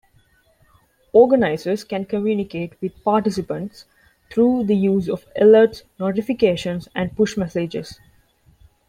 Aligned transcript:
Organisers 1.13 1.83
can 1.83 2.05
communicate 2.05 2.73
with 2.81 3.03
participants 3.03 3.85
through 4.31 4.63
the 4.63 4.73
use 4.75 5.07
of 5.07 5.27
alerts, 5.35 5.83
notifications, 5.99 6.87
and 6.95 7.15
push 7.15 7.37
messages. 7.37 7.99